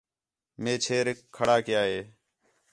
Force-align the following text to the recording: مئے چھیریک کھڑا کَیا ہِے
مئے 0.61 0.73
چھیریک 0.83 1.19
کھڑا 1.35 1.57
کَیا 1.67 1.81
ہِے 1.89 2.01